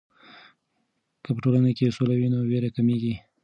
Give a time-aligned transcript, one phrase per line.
[1.23, 3.13] که په ټولنه کې سوله وي، نو ویر کمېږي.